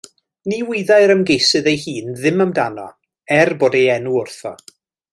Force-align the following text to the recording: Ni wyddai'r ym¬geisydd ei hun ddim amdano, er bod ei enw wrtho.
Ni 0.51 0.55
wyddai'r 0.69 1.13
ym¬geisydd 1.15 1.69
ei 1.73 1.79
hun 1.83 2.17
ddim 2.23 2.43
amdano, 2.47 2.89
er 3.39 3.55
bod 3.65 3.79
ei 3.83 3.87
enw 3.99 4.19
wrtho. 4.23 4.57